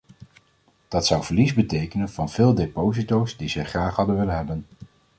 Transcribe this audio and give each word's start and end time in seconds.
Dat 0.87 1.05
zou 1.05 1.23
verlies 1.23 1.53
betekenen 1.53 2.09
van 2.09 2.29
veel 2.29 2.53
deposito's 2.53 3.37
die 3.37 3.49
zij 3.49 3.65
graag 3.65 3.95
hadden 3.95 4.17
willen 4.17 4.35
hebben. 4.35 4.65